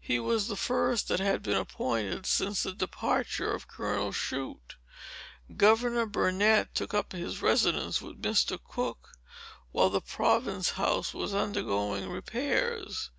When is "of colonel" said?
3.52-4.12